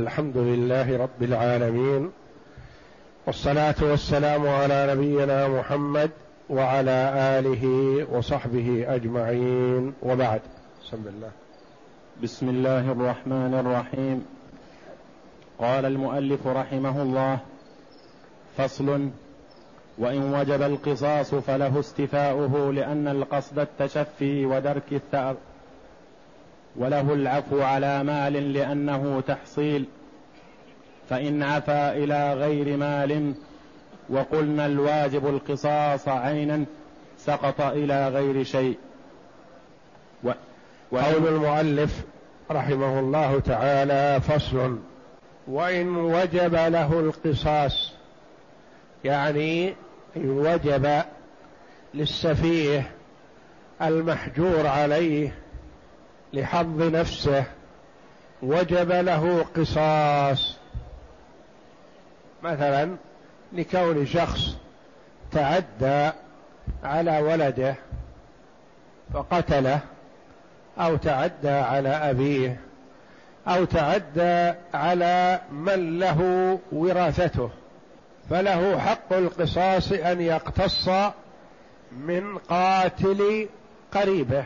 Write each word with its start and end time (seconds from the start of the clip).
الحمد 0.00 0.36
لله 0.36 0.96
رب 0.96 1.22
العالمين 1.22 2.10
والصلاة 3.26 3.74
والسلام 3.82 4.48
على 4.48 4.94
نبينا 4.94 5.48
محمد 5.48 6.10
وعلى 6.50 6.98
آله 7.38 7.64
وصحبه 8.12 8.84
أجمعين 8.88 9.92
وبعد. 10.02 10.40
بسم 10.84 11.02
الله. 11.06 11.30
بسم 12.22 12.48
الله 12.48 12.92
الرحمن 12.92 13.54
الرحيم. 13.54 14.26
قال 15.58 15.84
المؤلف 15.84 16.46
رحمه 16.46 17.02
الله 17.02 17.38
فصل 18.56 19.08
وإن 19.98 20.34
وجب 20.34 20.62
القصاص 20.62 21.34
فله 21.34 21.80
استفاؤه 21.80 22.72
لأن 22.72 23.08
القصد 23.08 23.58
التشفي 23.58 24.46
ودرك 24.46 24.92
الثأر 24.92 25.36
وله 26.80 27.14
العفو 27.14 27.62
على 27.62 28.02
مال 28.04 28.52
لأنه 28.52 29.20
تحصيل. 29.20 29.84
فإن 31.08 31.42
عفا 31.42 31.96
إلى 31.96 32.34
غير 32.34 32.76
مال 32.76 33.34
وقلنا 34.08 34.66
الواجب 34.66 35.26
القصاص 35.26 36.08
عينا 36.08 36.64
سقط 37.18 37.60
إلى 37.60 38.08
غير 38.08 38.44
شيء. 38.44 38.78
و... 40.24 40.30
قول 40.92 41.28
المؤلف 41.28 42.04
رحمه 42.50 43.00
الله 43.00 43.40
تعالى 43.40 44.20
فصل. 44.20 44.78
وإن 45.48 45.96
وجب 45.96 46.54
له 46.54 47.00
القصاص 47.00 47.92
يعني 49.04 49.74
إن 50.16 50.30
وجب 50.30 51.02
للسفيه 51.94 52.90
المحجور 53.82 54.66
عليه 54.66 55.34
لحظ 56.32 56.82
نفسه 56.82 57.44
وجب 58.42 58.92
له 58.92 59.44
قصاص. 59.56 60.56
مثلا 62.42 62.96
لكون 63.52 64.06
شخص 64.06 64.56
تعدى 65.32 66.10
على 66.84 67.18
ولده 67.18 67.74
فقتله 69.14 69.80
أو 70.78 70.96
تعدى 70.96 71.50
على 71.50 71.88
أبيه 71.88 72.60
أو 73.48 73.64
تعدى 73.64 74.52
على 74.74 75.40
من 75.52 75.98
له 75.98 76.58
وراثته 76.72 77.50
فله 78.30 78.78
حق 78.78 79.12
القصاص 79.12 79.92
أن 79.92 80.20
يقتص 80.20 80.88
من 81.92 82.38
قاتل 82.38 83.48
قريبه. 83.92 84.44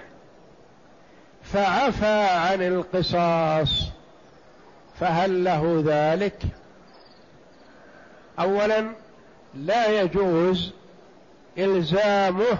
فعفى 1.44 2.22
عن 2.22 2.62
القصاص. 2.62 3.90
فهل 5.00 5.44
له 5.44 5.82
ذلك؟ 5.86 6.42
اولا 8.38 8.84
لا 9.54 10.00
يجوز 10.00 10.72
إلزامه 11.58 12.58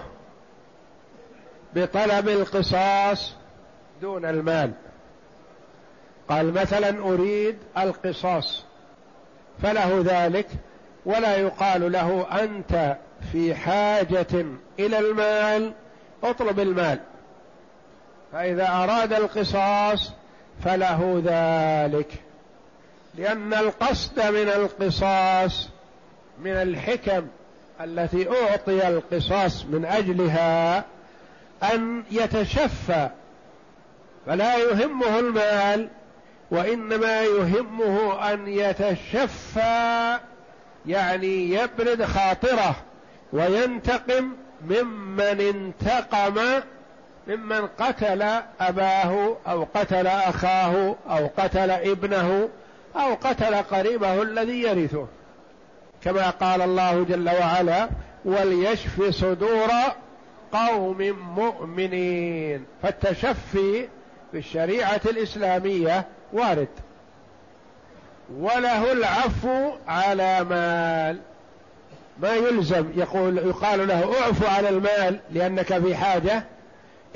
بطلب 1.75 2.29
القصاص 2.29 3.33
دون 4.01 4.25
المال. 4.25 4.71
قال 6.29 6.53
مثلا 6.53 6.99
أريد 6.99 7.57
القصاص 7.77 8.63
فله 9.61 10.03
ذلك 10.05 10.47
ولا 11.05 11.37
يقال 11.37 11.91
له 11.91 12.27
أنت 12.43 12.97
في 13.31 13.55
حاجة 13.55 14.45
إلى 14.79 14.99
المال 14.99 15.73
اطلب 16.23 16.59
المال. 16.59 16.99
فإذا 18.35 18.67
أراد 18.67 19.13
القصاص 19.13 20.11
فله 20.63 21.21
ذلك. 21.25 22.07
لأن 23.17 23.53
القصد 23.53 24.19
من 24.19 24.49
القصاص 24.49 25.69
من 26.39 26.51
الحكم 26.51 27.27
التي 27.81 28.29
أعطي 28.29 28.87
القصاص 28.87 29.65
من 29.65 29.85
أجلها 29.85 30.83
أن 31.63 32.03
يتشفى 32.11 33.09
فلا 34.25 34.57
يهمه 34.57 35.19
المال 35.19 35.89
وإنما 36.51 37.21
يهمه 37.21 38.31
أن 38.33 38.47
يتشفى 38.47 40.17
يعني 40.85 41.49
يبرد 41.49 42.05
خاطره 42.05 42.75
وينتقم 43.33 44.31
ممن 44.61 45.21
انتقم 45.21 46.61
ممن 47.27 47.67
قتل 47.67 48.21
أباه 48.61 49.37
أو 49.47 49.67
قتل 49.75 50.07
أخاه 50.07 50.95
أو 51.09 51.29
قتل 51.37 51.71
ابنه 51.71 52.49
أو 52.95 53.13
قتل 53.13 53.55
قريبه 53.55 54.21
الذي 54.21 54.61
يرثه. 54.61 55.07
كما 56.03 56.29
قال 56.29 56.61
الله 56.61 57.03
جل 57.03 57.29
وعلا 57.29 57.89
وليشف 58.25 59.09
صدور 59.09 59.71
قوم 60.51 60.97
مؤمنين 61.35 62.65
فالتشفي 62.83 63.87
في 64.31 64.37
الشريعة 64.37 65.01
الإسلامية 65.05 66.05
وارد. 66.33 66.67
وله 68.37 68.91
العفو 68.91 69.71
على 69.87 70.43
مال. 70.43 71.19
ما 72.19 72.35
يلزم 72.35 72.91
يقول 72.95 73.37
يقال 73.37 73.87
له 73.87 74.21
أعفو 74.21 74.47
على 74.47 74.69
المال 74.69 75.19
لأنك 75.31 75.77
في 75.77 75.95
حاجة 75.95 76.43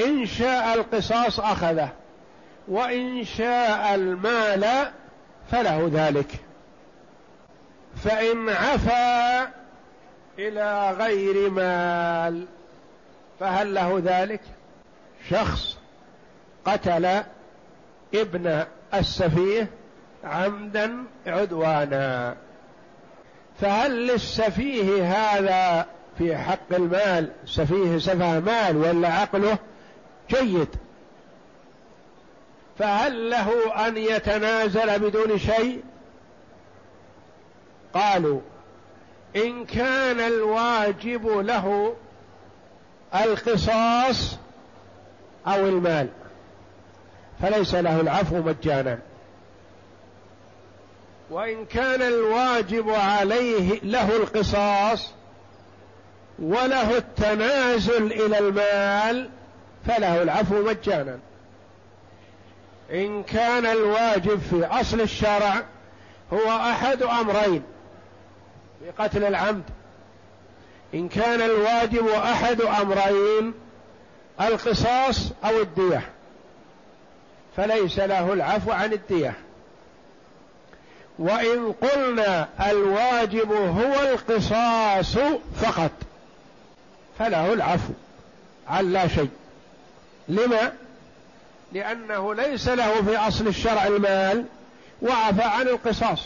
إن 0.01 0.25
شاء 0.25 0.73
القصاص 0.73 1.39
أخذه 1.39 1.89
وإن 2.67 3.25
شاء 3.25 3.95
المال 3.95 4.91
فله 5.51 5.89
ذلك. 5.93 6.27
فإن 8.03 8.49
عفا 8.49 9.41
إلى 10.39 10.91
غير 10.91 11.49
مال 11.49 12.45
فهل 13.39 13.73
له 13.73 14.01
ذلك؟ 14.05 14.41
شخص 15.29 15.77
قتل 16.65 17.23
ابن 18.15 18.63
السفيه 18.93 19.69
عمدا 20.23 21.03
عدوانا 21.27 22.35
فهل 23.61 24.07
للسفيه 24.07 25.03
هذا 25.03 25.85
في 26.17 26.37
حق 26.37 26.73
المال؟ 26.73 27.31
سفيه 27.45 27.97
سفه 27.97 28.39
مال 28.39 28.77
ولا 28.77 29.13
عقله؟ 29.13 29.57
جيد. 30.29 30.67
فهل 32.79 33.29
له 33.29 33.51
أن 33.87 33.97
يتنازل 33.97 34.99
بدون 34.99 35.37
شيء؟ 35.37 35.83
قالوا 37.93 38.41
إن 39.35 39.65
كان 39.65 40.19
الواجب 40.19 41.27
له 41.27 41.95
القصاص 43.15 44.37
أو 45.47 45.65
المال 45.67 46.09
فليس 47.41 47.75
له 47.75 48.01
العفو 48.01 48.41
مجانا. 48.41 48.99
وإن 51.29 51.65
كان 51.65 52.01
الواجب 52.01 52.89
عليه 52.89 53.79
له 53.83 54.15
القصاص 54.15 55.11
وله 56.39 56.97
التنازل 56.97 58.11
إلى 58.11 58.39
المال 58.39 59.29
فله 59.87 60.21
العفو 60.21 60.63
مجانا. 60.63 61.19
إن 62.91 63.23
كان 63.23 63.65
الواجب 63.65 64.39
في 64.49 64.65
أصل 64.65 65.01
الشرع 65.01 65.63
هو 66.33 66.49
أحد 66.49 67.03
أمرين 67.03 67.63
في 68.79 69.03
قتل 69.03 69.23
العمد. 69.23 69.63
إن 70.93 71.09
كان 71.09 71.41
الواجب 71.41 72.07
أحد 72.07 72.61
أمرين 72.61 73.53
القصاص 74.41 75.31
أو 75.43 75.61
الدية. 75.61 76.01
فليس 77.57 77.99
له 77.99 78.33
العفو 78.33 78.71
عن 78.71 78.93
الدية. 78.93 79.33
وإن 81.19 81.71
قلنا 81.71 82.49
الواجب 82.69 83.51
هو 83.51 84.13
القصاص 84.13 85.17
فقط 85.61 85.91
فله 87.19 87.53
العفو 87.53 87.93
عن 88.67 88.93
لا 88.93 89.07
شيء. 89.07 89.29
لما؟ 90.29 90.73
لأنه 91.73 92.33
ليس 92.35 92.67
له 92.67 93.03
في 93.03 93.17
أصل 93.17 93.47
الشرع 93.47 93.87
المال 93.87 94.45
وعفى 95.01 95.43
عن 95.43 95.67
القصاص. 95.67 96.19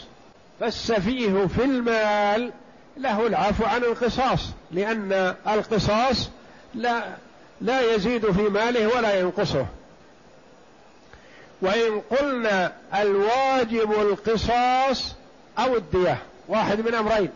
فالسفيه 0.60 1.48
في 1.56 1.64
المال 1.64 2.52
له 2.98 3.28
العفو 3.28 3.66
عن 3.66 3.84
القصاص 3.84 4.50
لأن 4.72 5.36
القصاص 5.48 6.30
لا 6.76 7.04
لا 7.62 7.96
يزيد 7.96 8.32
في 8.32 8.42
ماله 8.42 8.88
ولا 8.88 9.20
ينقصه. 9.20 9.66
وإن 11.62 12.02
قلنا 12.10 12.74
الواجب 12.96 13.92
القصاص 13.92 15.16
أو 15.60 15.76
الدية 15.76 16.18
واحد 16.48 16.80
من 16.80 16.96
أمرين. 16.96 17.30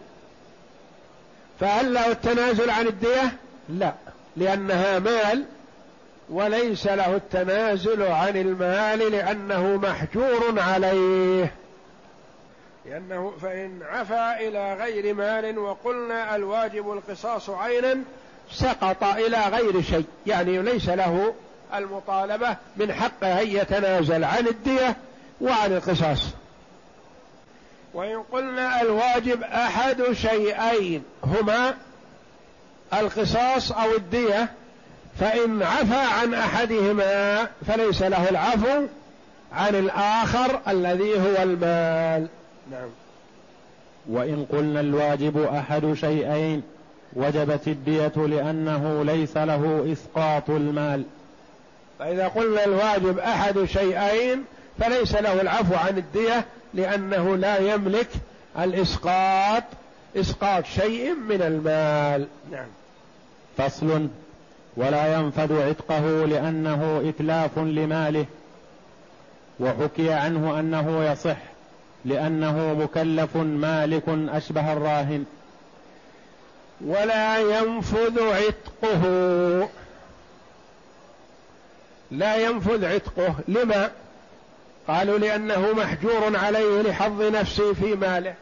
فهل 1.59 1.93
له 1.93 2.11
التنازل 2.11 2.69
عن 2.69 2.87
الدية؟ 2.87 3.37
لا 3.69 3.93
لأنها 4.37 4.99
مال 4.99 5.45
وليس 6.29 6.87
له 6.87 7.15
التنازل 7.15 8.03
عن 8.03 8.37
المال 8.37 9.11
لأنه 9.11 9.77
محجور 9.77 10.59
عليه. 10.59 11.51
لأنه 12.85 13.33
فإن 13.41 13.79
عفى 13.83 14.47
إلى 14.47 14.73
غير 14.73 15.13
مال 15.13 15.57
وقلنا 15.57 16.35
الواجب 16.35 16.91
القصاص 16.91 17.49
عينا 17.49 17.97
سقط 18.51 19.03
إلى 19.03 19.37
غير 19.37 19.81
شيء. 19.81 20.05
يعني 20.27 20.61
ليس 20.61 20.89
له 20.89 21.33
المطالبة 21.73 22.55
من 22.77 22.93
حقه 22.93 23.41
أن 23.41 23.47
يتنازل 23.47 24.23
عن 24.23 24.47
الدية 24.47 24.95
وعن 25.41 25.73
القصاص. 25.73 26.23
وإن 27.93 28.23
قلنا 28.31 28.81
الواجب 28.81 29.43
أحد 29.43 30.11
شيئين 30.11 31.03
هما 31.23 31.73
القصاص 32.93 33.71
أو 33.71 33.95
الدية 33.95 34.49
فإن 35.19 35.63
عفى 35.63 35.95
عن 35.95 36.33
أحدهما 36.33 37.47
فليس 37.67 38.01
له 38.01 38.29
العفو 38.29 38.85
عن 39.53 39.75
الآخر 39.75 40.59
الذي 40.67 41.13
هو 41.13 41.43
المال. 41.43 42.27
نعم. 42.71 42.89
وإن 44.09 44.45
قلنا 44.51 44.79
الواجب 44.79 45.37
أحد 45.37 45.93
شيئين 45.93 46.63
وجبت 47.13 47.67
الدية 47.67 48.13
لأنه 48.15 49.03
ليس 49.03 49.37
له 49.37 49.93
إسقاط 49.93 50.49
المال. 50.49 51.03
فإذا 51.99 52.27
قلنا 52.27 52.65
الواجب 52.65 53.19
أحد 53.19 53.65
شيئين 53.65 54.43
فليس 54.79 55.15
له 55.15 55.41
العفو 55.41 55.75
عن 55.75 55.97
الدية 55.97 56.45
لأنه 56.73 57.35
لا 57.35 57.57
يملك 57.57 58.07
الإسقاط 58.59 59.63
إسقاط 60.17 60.65
شيء 60.65 61.13
من 61.15 61.41
المال. 61.41 62.27
نعم. 62.51 62.67
فصل. 63.57 64.07
ولا 64.77 65.13
ينفذ 65.13 65.61
عتقه 65.61 66.25
لأنه 66.25 67.03
إتلاف 67.09 67.57
لماله 67.57 68.25
وحكي 69.59 70.13
عنه 70.13 70.59
أنه 70.59 71.11
يصح 71.11 71.37
لأنه 72.05 72.73
مكلف 72.73 73.37
مالك 73.37 74.03
أشبه 74.09 74.73
الراهن. 74.73 75.25
ولا 76.81 77.37
ينفذ 77.39 78.19
عتقه 78.21 79.03
لا 82.11 82.35
ينفذ 82.35 82.85
عتقه. 82.85 83.35
لما؟ 83.47 83.91
قالوا 84.87 85.17
لأنه 85.17 85.73
محجور 85.73 86.37
عليه 86.37 86.81
لحظ 86.81 87.21
نفسه 87.21 87.73
في 87.73 87.95
ماله 87.95 88.35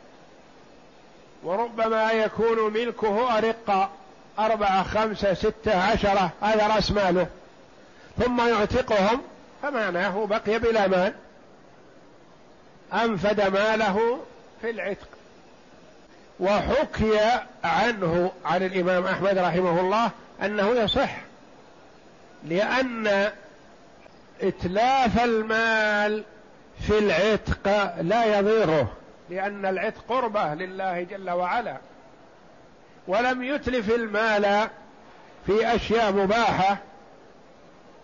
وربما 1.43 2.11
يكون 2.11 2.73
ملكه 2.73 3.37
أرقة 3.37 3.89
أربعة 4.39 4.83
خمسة 4.83 5.33
ستة 5.33 5.83
عشرة 5.91 6.31
هذا 6.41 6.67
رأس 6.67 6.91
ماله. 6.91 7.27
ثم 8.19 8.47
يعتقهم 8.47 9.21
فمعناه 9.63 10.25
بقي 10.25 10.59
بلا 10.59 10.87
مال. 10.87 11.13
أنفد 12.93 13.41
ماله 13.41 14.19
في 14.61 14.69
العتق. 14.69 15.07
وحكي 16.39 17.19
عنه 17.63 18.31
عن 18.45 18.63
الإمام 18.63 19.05
أحمد 19.05 19.37
رحمه 19.37 19.79
الله 19.79 20.11
أنه 20.41 20.69
يصح. 20.69 21.15
لأن 22.43 23.31
إتلاف 24.41 25.23
المال 25.23 26.23
في 26.87 26.97
العتق 26.97 27.93
لا 28.01 28.39
يضيره. 28.39 28.93
لأن 29.29 29.65
العتق 29.65 30.01
قربة 30.09 30.53
لله 30.53 31.01
جل 31.01 31.29
وعلا. 31.29 31.77
ولم 33.07 33.43
يتلف 33.43 33.89
المال 33.89 34.69
في 35.45 35.75
أشياء 35.75 36.11
مباحة 36.11 36.77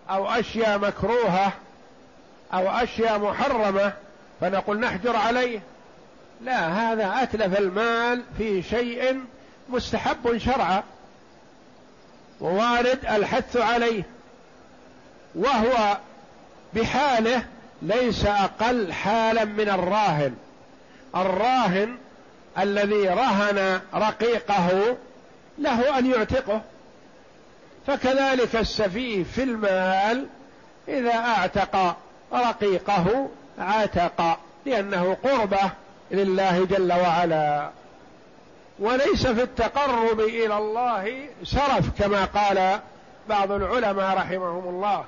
أو 0.10 0.30
أشياء 0.30 0.80
مكروهة 0.80 1.54
أو 2.54 2.70
أشياء 2.70 3.20
محرمة 3.20 3.94
فنقول 4.42 4.80
نحجر 4.80 5.16
عليه. 5.16 5.60
لا 6.42 6.68
هذا 6.68 7.24
أتلف 7.24 7.60
المال 7.60 8.24
في 8.38 8.64
شيء 8.64 9.24
مستحب 9.70 10.38
شرعا 10.38 10.84
ووارد 12.42 13.00
الحث 13.06 13.58
عليه 13.58 14.04
وهو 15.36 15.98
بحاله 16.74 17.46
ليس 17.82 18.26
أقل 18.26 18.94
حالا 18.94 19.46
من 19.46 19.70
الراهن. 19.70 20.36
الراهن 21.16 21.98
الذي 22.60 23.08
رهن 23.08 23.82
رقيقه 23.94 24.98
له 25.58 26.00
أن 26.00 26.12
يعتقه. 26.12 26.62
فكذلك 27.88 28.56
السفيه 28.56 29.24
في 29.24 29.44
المال 29.44 30.28
إذا 30.88 31.16
أعتق 31.16 31.96
رقيقه 32.34 33.30
عتق 33.60 34.40
لأنه 34.66 35.18
قربة 35.24 35.72
لله 36.12 36.66
جل 36.66 36.94
وعلا. 36.94 37.70
وليس 38.80 39.28
في 39.28 39.44
التقرب 39.44 40.20
إلى 40.20 40.58
الله 40.58 41.30
سرف 41.44 41.90
كما 42.00 42.26
قال 42.26 42.80
بعض 43.30 43.52
العلماء 43.52 44.18
رحمهم 44.18 44.70
الله 44.70 45.06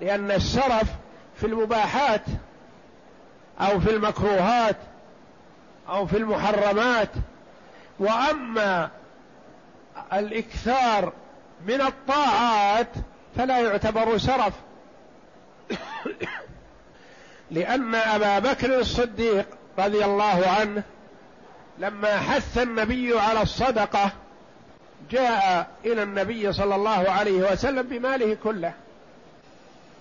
لأن 0.00 0.30
السرف 0.30 0.86
في 1.36 1.46
المباحات 1.46 2.22
أو 3.60 3.80
في 3.80 3.90
المكروهات 3.90 4.76
أو 5.90 6.06
في 6.06 6.16
المحرمات. 6.16 7.08
وأما 7.98 8.90
الإكثار 10.12 11.12
من 11.66 11.80
الطاعات 11.80 12.88
فلا 13.36 13.58
يعتبر 13.58 14.18
سرف 14.18 14.52
لأن 17.50 17.94
أبا 17.94 18.38
بكر 18.38 18.78
الصديق 18.78 19.46
رضي 19.78 20.04
الله 20.04 20.48
عنه 20.60 20.82
لما 21.78 22.16
حث 22.16 22.58
النبي 22.58 23.18
على 23.18 23.42
الصدقة 23.42 24.10
جاء 25.10 25.70
إلى 25.84 26.02
النبي 26.02 26.52
صلى 26.52 26.74
الله 26.74 27.10
عليه 27.10 27.52
وسلم 27.52 27.82
بماله 27.82 28.36
كله. 28.44 28.72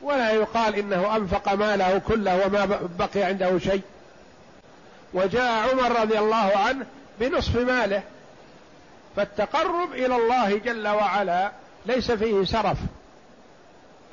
ولا 0.02 0.32
يقال 0.32 0.76
إنه 0.76 1.16
أنفق 1.16 1.54
ماله 1.54 1.98
كله 1.98 2.48
وما 2.48 2.80
بقي 3.00 3.24
عنده 3.24 3.60
شيء. 3.60 3.82
وجاء 5.14 5.70
عمر 5.70 6.02
رضي 6.02 6.20
الله 6.20 6.52
عنه 6.58 6.86
بنصف 7.20 7.56
ماله. 7.56 8.02
فالتقرب 9.16 9.94
إلى 9.94 10.16
الله 10.16 10.58
جل 10.58 10.88
وعلا 10.88 11.52
ليس 11.86 12.12
فيه 12.12 12.44
سرف. 12.44 12.78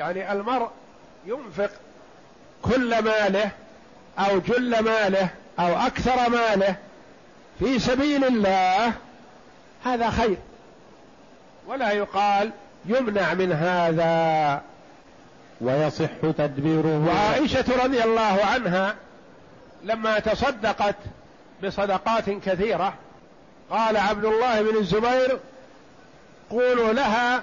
يعني 0.01 0.33
المرء 0.33 0.69
ينفق 1.27 1.71
كل 2.63 3.03
ماله 3.03 3.51
أو 4.19 4.39
جل 4.39 4.83
ماله 4.83 5.29
أو 5.59 5.77
أكثر 5.77 6.31
ماله 6.31 6.77
في 7.59 7.79
سبيل 7.79 8.25
الله 8.25 8.93
هذا 9.85 10.11
خير. 10.11 10.37
ولا 11.67 11.91
يقال 11.91 12.51
يمنع 12.87 13.35
من 13.35 13.53
هذا. 13.53 14.63
ويصح 15.61 16.11
تدبيره. 16.23 17.07
وعائشة 17.09 17.85
رضي 17.85 18.05
الله 18.05 18.45
عنها 18.45 18.95
لما 19.87 20.19
تصدقت 20.19 20.97
بصدقات 21.65 22.31
كثيرة 22.31 22.95
قال 23.71 23.97
عبد 23.97 24.25
الله 24.25 24.63
بن 24.63 24.77
الزبير 24.77 25.39
قولوا 26.51 26.93
لها 26.93 27.43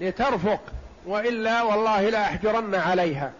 لترفق 0.00 0.60
وإلا 1.06 1.62
والله 1.62 2.10
لا 2.10 2.22
أحجرن 2.22 2.74
عليها. 2.74 3.32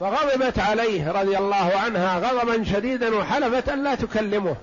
فغضبت 0.00 0.58
عليه 0.58 1.12
رضي 1.12 1.38
الله 1.38 1.72
عنها 1.84 2.18
غضبا 2.18 2.64
شديدا 2.64 3.16
وحلفت 3.16 3.68
أن 3.68 3.84
لا 3.84 3.94
تكلمه. 3.94 4.56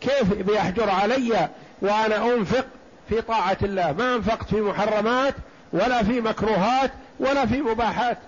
كيف 0.00 0.34
بيحجر 0.34 0.90
علي 0.90 1.48
وأنا 1.82 2.34
أنفق 2.34 2.66
في 3.08 3.20
طاعة 3.20 3.56
الله؟ 3.62 3.92
ما 3.92 4.14
أنفقت 4.14 4.48
في 4.48 4.60
محرمات 4.60 5.34
ولا 5.72 6.02
في 6.02 6.20
مكروهات 6.20 6.90
ولا 7.20 7.46
في 7.46 7.62
مباحات. 7.62 8.18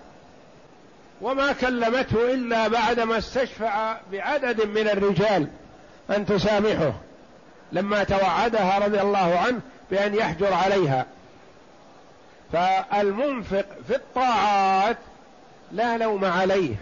وما 1.21 1.51
كلمته 1.51 2.33
إلا 2.33 2.67
بعدما 2.67 3.17
استشفع 3.17 3.97
بعدد 4.11 4.67
من 4.67 4.87
الرجال 4.87 5.47
أن 6.09 6.25
تسامحه 6.25 6.93
لما 7.71 8.03
توعدها 8.03 8.85
رضي 8.85 9.01
الله 9.01 9.39
عنه 9.39 9.59
بأن 9.91 10.15
يحجر 10.15 10.53
عليها. 10.53 11.05
فالمنفق 12.53 13.65
في 13.87 13.95
الطاعات 13.95 14.97
لا 15.71 15.97
لوم 15.97 16.25
عليه 16.25 16.75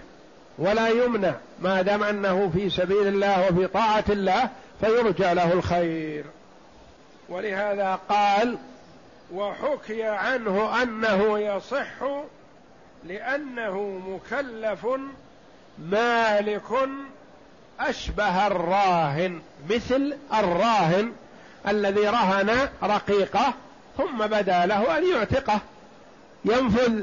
ولا 0.57 0.87
يمنع 0.89 1.33
ما 1.61 1.81
دام 1.81 2.03
أنه 2.03 2.51
في 2.53 2.69
سبيل 2.69 3.07
الله 3.07 3.47
وفي 3.49 3.67
طاعة 3.67 4.03
الله 4.09 4.49
فيرجى 4.81 5.33
له 5.33 5.53
الخير. 5.53 6.25
ولهذا 7.29 7.99
قال 8.09 8.57
وحكي 9.33 10.03
عنه 10.03 10.83
أنه 10.83 11.39
يصح 11.39 12.03
لأنه 13.05 14.01
مكلف 14.07 14.87
مالك 15.79 16.89
أشبه 17.79 18.47
الراهن 18.47 19.41
مثل 19.69 20.17
الراهن 20.33 21.11
الذي 21.67 22.07
رهن 22.07 22.69
رقيقه 22.83 23.53
ثم 23.97 24.27
بدا 24.27 24.65
له 24.65 24.97
أن 24.97 25.03
يعتقه. 25.15 25.59
ينفذ 26.45 27.01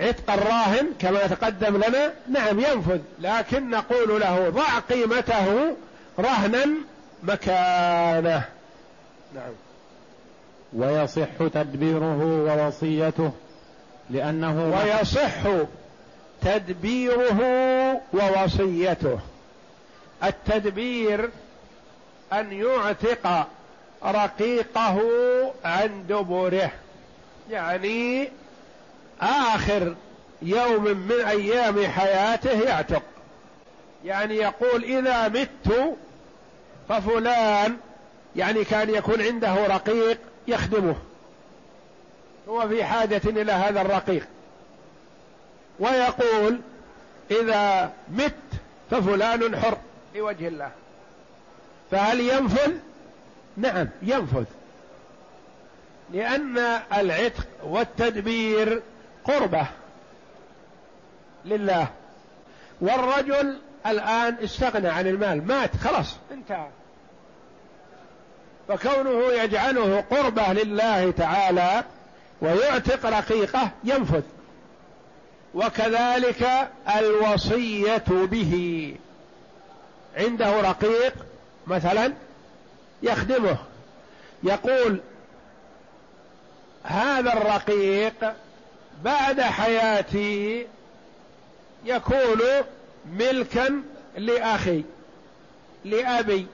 عتق 0.00 0.30
الراهن 0.30 0.88
كما 0.98 1.26
تقدم 1.26 1.76
لنا؟ 1.76 2.12
نعم 2.28 2.60
ينفذ. 2.60 3.00
لكن 3.18 3.70
نقول 3.70 4.20
له 4.20 4.48
ضع 4.48 4.78
قيمته 4.78 5.76
رهنا 6.18 6.66
مكانه. 7.22 8.44
نعم 9.34 9.52
ويصح 10.72 11.28
تدبيره 11.38 12.46
ووصيته. 12.48 13.32
لأنه 14.10 14.74
ويصح 14.76 15.66
تدبيره 16.42 17.40
ووصيته. 18.12 19.18
التدبير 20.24 21.30
أن 22.32 22.52
يعتق 22.52 23.46
رقيقه 24.04 25.00
عن 25.64 26.04
دبره. 26.08 26.70
يعني 27.50 28.28
آخر 29.20 29.94
يوم 30.42 30.84
من 30.84 31.24
أيام 31.26 31.86
حياته 31.86 32.60
يعتق. 32.62 33.02
يعني 34.04 34.36
يقول 34.36 34.84
إذا 34.84 35.28
مت 35.28 35.96
ففلان 36.88 37.76
يعني 38.36 38.64
كان 38.64 38.90
يكون 38.90 39.22
عنده 39.22 39.66
رقيق 39.66 40.18
يخدمه. 40.48 40.96
هو 42.50 42.68
في 42.68 42.84
حاجة 42.84 43.20
إلى 43.24 43.52
هذا 43.52 43.80
الرقيق. 43.80 44.26
ويقول 45.78 46.60
إذا 47.30 47.92
مت 48.08 48.34
ففلان 48.90 49.56
حر. 49.56 49.78
لوجه 50.14 50.48
الله. 50.48 50.70
فهل 51.90 52.20
ينفذ؟ 52.20 52.72
نعم 53.56 53.88
ينفذ. 54.02 54.44
لأن 56.12 56.58
العتق 56.96 57.46
والتدبير 57.64 58.82
قربة 59.24 59.66
لله. 61.44 61.88
والرجل 62.80 63.58
الآن 63.86 64.36
استغنى 64.44 64.88
عن 64.88 65.06
المال 65.06 65.46
مات 65.46 65.76
خلاص. 65.76 66.16
انتهى. 66.32 66.68
فكونه 68.68 69.32
يجعله 69.32 70.00
قربة 70.00 70.52
لله 70.52 71.10
تعالى 71.10 71.84
ويعتق 72.42 73.06
رقيقه 73.06 73.70
ينفذ. 73.84 74.22
وكذلك 75.54 76.70
الوصية 76.98 78.04
به. 78.08 78.94
عنده 80.16 80.60
رقيق 80.60 81.14
مثلا 81.66 82.12
يخدمه. 83.02 83.56
يقول 84.42 85.00
هذا 86.82 87.32
الرقيق 87.32 88.34
بعد 89.04 89.40
حياتي 89.40 90.66
يكون 91.84 92.40
ملكا 93.12 93.82
لأخي 94.16 94.84
لأبي 95.84 96.46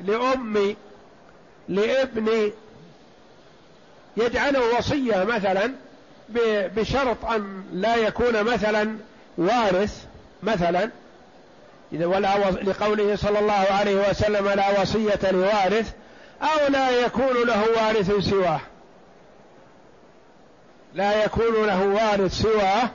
لأمي 0.00 0.76
لابني 1.68 2.52
يجعله 4.16 4.78
وصية 4.78 5.24
مثلا 5.24 5.72
بشرط 6.76 7.24
أن 7.24 7.64
لا 7.72 7.96
يكون 7.96 8.42
مثلا 8.42 8.96
وارث 9.38 10.04
مثلا. 10.42 10.90
إذا 11.92 12.06
ولا 12.06 12.50
لقوله 12.50 13.16
صلى 13.16 13.38
الله 13.38 13.66
عليه 13.70 14.10
وسلم 14.10 14.48
لا 14.48 14.80
وصية 14.80 15.30
لوارث 15.30 15.92
أو 16.42 16.68
لا 16.68 16.90
يكون 16.90 17.46
له 17.46 17.64
وارث 17.76 18.10
سواه. 18.30 18.60
لا 20.94 21.24
يكون 21.24 21.66
له 21.66 21.86
وارث 21.86 22.42
سواه 22.42 22.90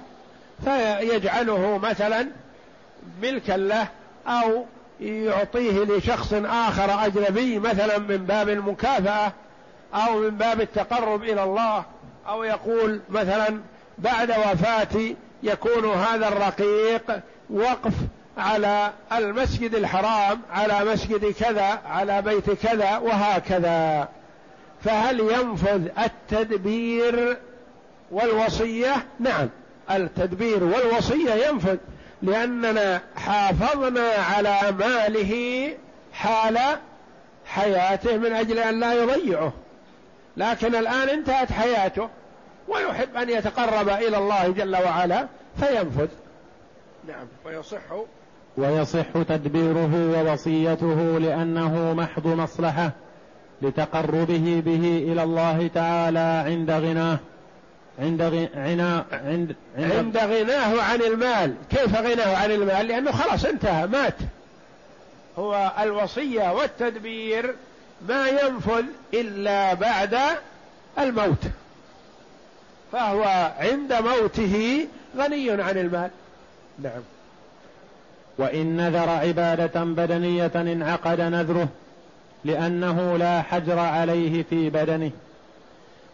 فيجعله 0.66 1.78
مثلا 1.78 2.28
ملكا 3.22 3.54
له 3.54 3.88
أو 4.28 4.66
يعطيه 5.02 5.84
لشخص 5.84 6.34
آخر 6.34 7.06
أجنبي 7.06 7.60
مثلا 7.60 7.98
من 7.98 8.18
باب 8.18 8.50
المكافأة. 8.50 9.32
أو 9.94 10.20
من 10.20 10.30
باب 10.30 10.62
التقرب 10.62 11.24
إلى 11.24 11.44
الله 11.44 11.86
أو 12.28 12.44
يقول 12.44 13.02
مثلا 13.10 13.60
بعد 13.98 14.30
وفاتي 14.32 15.16
يكون 15.44 15.86
هذا 15.86 16.28
الرقيق 16.28 17.20
وقف 17.50 17.94
على 18.38 18.92
المسجد 19.12 19.76
الحرام 19.76 20.42
على 20.52 20.92
مسجد 20.92 21.32
كذا 21.32 21.82
على 21.86 22.22
بيت 22.22 22.52
كذا 22.52 22.98
وهكذا. 22.98 24.08
فهل 24.84 25.20
ينفذ 25.20 25.88
التدبير 26.06 27.38
والوصية؟ 28.12 29.06
نعم 29.20 29.50
التدبير 29.92 30.64
والوصية 30.64 31.48
ينفذ 31.48 31.78
لأننا 32.22 33.02
حافظنا 33.16 34.10
على 34.10 34.60
ماله 34.80 35.74
حال 36.14 36.60
حياته 37.46 38.18
من 38.18 38.34
أجل 38.34 38.60
أن 38.60 38.80
لا 38.80 38.94
يضيعه. 38.94 39.54
لكن 40.38 40.76
الآن 40.76 41.10
انتهت 41.10 41.52
حياته 41.52 42.10
ويحب 42.68 43.16
أن 43.18 43.30
يتقرب 43.30 43.90
إلى 43.90 44.18
الله 44.18 44.48
جل 44.48 44.76
وعلا 44.76 45.28
فينفذ. 45.60 46.08
نعم 47.08 47.28
ويصح. 47.46 47.82
ويصح 48.58 49.12
تدبيره 49.30 49.92
ووصيته 49.96 51.20
لأنه 51.20 51.94
محض 51.94 52.28
مصلحة 52.28 52.92
لتقربه 53.62 54.62
به 54.66 55.06
إلى 55.12 55.24
الله 55.24 55.70
تعالى 55.74 56.44
عند 56.46 56.72
غناه 56.72 57.20
عند 58.00 58.22
غنى 58.22 58.50
عند, 58.56 59.04
عند, 59.24 59.56
عند 59.78 60.18
غناه 60.18 60.82
عن 60.82 61.02
المال. 61.02 61.54
كيف 61.70 61.96
غناه 61.96 62.36
عن 62.38 62.52
المال؟ 62.52 62.88
لأنه 62.88 63.12
خلاص 63.12 63.46
انتهى 63.46 63.88
مات. 63.88 64.16
هو 65.38 65.72
الوصية 65.82 66.54
والتدبير 66.54 67.56
ما 68.08 68.28
ينفذ 68.28 68.84
إلا 69.14 69.74
بعد 69.74 70.18
الموت. 71.00 71.44
فهو 72.92 73.52
عند 73.60 73.94
موته 73.94 74.88
غني 75.18 75.52
عن 75.52 75.78
المال. 75.78 76.10
نعم. 76.80 77.02
وإن 78.38 78.78
نذر 78.78 79.10
عبادة 79.10 79.84
بدنية 79.84 80.52
انعقد 80.56 81.22
نذره 81.22 81.68
لأنه 82.46 83.18
لا 83.18 83.42
حجر 83.42 83.80
عليه 83.80 84.44
في 84.44 84.70
بدنه. 84.70 85.12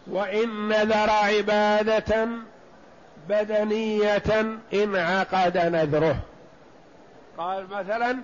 وإن 0.06 0.68
نذر 0.68 1.10
عبادة 1.10 2.28
بدنية 3.28 4.56
انعقد 4.74 5.58
نذره. 5.58 6.16
قال 7.38 7.66
مثلا 7.70 8.16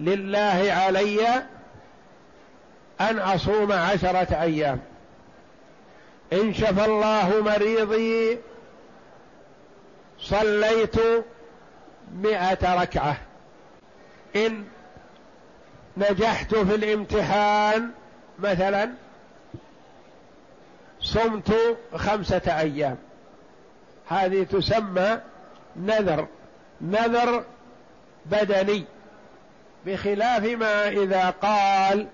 لله 0.00 0.72
علي 0.72 1.42
أن 3.00 3.18
أصوم 3.18 3.72
عشرة 3.72 4.42
أيام. 4.42 4.80
إن 6.32 6.54
شفى 6.54 6.84
الله 6.84 7.42
مريضي 7.42 8.38
صليت 10.20 10.96
مئة 12.14 12.82
ركعة. 12.82 13.16
إن 14.36 14.64
نجحت 15.96 16.54
في 16.54 16.74
الامتحان 16.74 17.90
مثلا 18.38 18.90
صمت 21.00 21.52
خمسة 21.94 22.58
أيام. 22.60 22.96
هذه 24.08 24.42
تسمى 24.42 25.20
نذر 25.76 26.26
نذر 26.80 27.44
بدني 28.26 28.84
بخلاف 29.86 30.44
ما 30.44 30.88
إذا 30.88 31.30
قال 31.30 32.06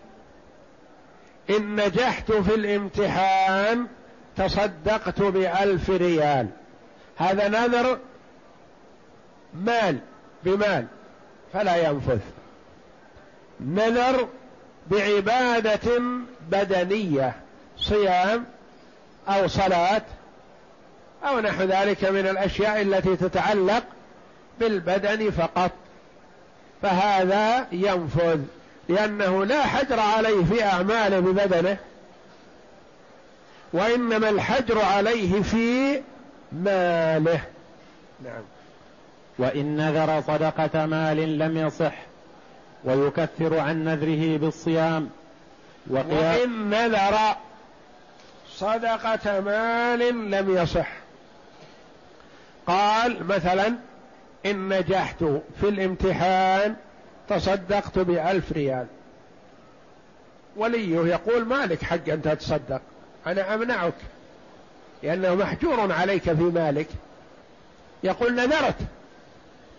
إن 1.50 1.76
نجحت 1.76 2.32
في 2.32 2.54
الامتحان 2.54 3.86
تصدقت 4.36 5.22
بألف 5.22 5.90
ريال. 5.90 6.48
هذا 7.16 7.48
نذر 7.48 7.98
مال 9.54 9.98
بمال 10.44 10.86
فلا 11.52 11.76
ينفذ. 11.76 12.18
نذر 13.60 14.28
بعبادة 14.90 16.00
بدنية 16.50 17.34
صيام 17.76 18.44
أو 19.28 19.48
صلاة 19.48 20.02
أو 21.24 21.40
نحو 21.40 21.62
ذلك 21.62 22.04
من 22.04 22.26
الأشياء 22.26 22.82
التي 22.82 23.16
تتعلق 23.16 23.84
بالبدن 24.60 25.30
فقط. 25.30 25.70
فهذا 26.82 27.66
ينفذ. 27.72 28.40
لأنه 28.92 29.44
لا 29.44 29.62
حجر 29.62 30.00
عليه 30.00 30.44
في 30.44 30.64
أعماله 30.64 31.20
ببدنه 31.20 31.76
وإنما 33.72 34.28
الحجر 34.28 34.78
عليه 34.78 35.42
في 35.42 36.00
ماله. 36.52 37.40
نعم. 38.24 38.42
وإن 39.38 39.76
نذر 39.76 40.22
صدقة 40.26 40.86
مال 40.86 41.38
لم 41.38 41.56
يصح 41.56 41.94
ويكفر 42.84 43.58
عن 43.58 43.84
نذره 43.84 44.38
بالصيام. 44.38 45.10
وقيام 45.90 46.10
وإن 46.10 46.70
نذر 46.70 47.18
صدقة 48.50 49.40
مال 49.40 50.30
لم 50.30 50.56
يصح. 50.56 50.88
قال 52.66 53.26
مثلا 53.26 53.74
إن 54.46 54.68
نجحت 54.68 55.24
في 55.60 55.68
الامتحان 55.68 56.76
تصدقت 57.28 57.98
بألف 57.98 58.52
ريال. 58.52 58.86
وليه؟ 60.56 61.06
يقول 61.06 61.44
مالك 61.44 61.82
حق 61.82 62.08
أن 62.08 62.22
تتصدق. 62.22 62.80
أنا 63.26 63.54
أمنعك. 63.54 63.94
لأنه 65.02 65.34
محجور 65.34 65.92
عليك 65.92 66.22
في 66.22 66.42
مالك. 66.42 66.88
يقول 68.02 68.34
نذرت. 68.34 68.76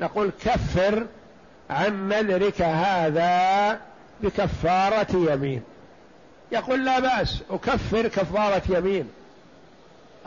نقول 0.01 0.31
كفر 0.45 1.05
عن 1.69 2.09
نذرك 2.09 2.61
هذا 2.61 3.79
بكفارة 4.21 5.31
يمين. 5.31 5.61
يقول 6.51 6.85
لا 6.85 6.99
بأس 6.99 7.41
أكفر 7.49 8.07
كفارة 8.07 8.61
يمين. 8.69 9.09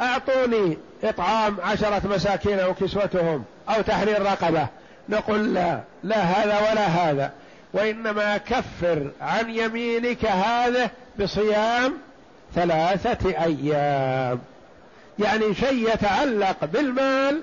أعطوني 0.00 0.78
إطعام 1.04 1.56
عشرة 1.60 2.06
مساكين 2.06 2.60
أو 2.60 2.74
كسوتهم 2.74 3.44
أو 3.68 3.82
تحرير 3.82 4.22
رقبة. 4.22 4.66
نقول 5.08 5.54
لا 5.54 5.80
لا 6.02 6.18
هذا 6.18 6.70
ولا 6.70 6.86
هذا. 6.86 7.32
وإنما 7.72 8.36
كفر 8.36 9.10
عن 9.20 9.50
يمينك 9.50 10.24
هذا 10.24 10.90
بصيام 11.20 11.94
ثلاثة 12.54 13.44
أيام. 13.44 14.38
يعني 15.18 15.54
شيء 15.54 15.92
يتعلق 15.92 16.64
بالمال 16.64 17.40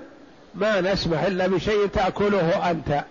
ما 0.54 0.80
نسمح 0.80 1.22
إلا 1.22 1.46
بشيء 1.46 1.86
تأكله 1.86 2.70
أنت 2.70 3.04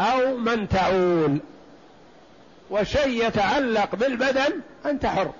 أو 0.00 0.36
من 0.36 0.68
تعول. 0.68 1.38
وشيء 2.70 3.26
يتعلق 3.26 3.94
بالبدن 3.94 4.60
أنت 4.86 5.06
حر. 5.06 5.32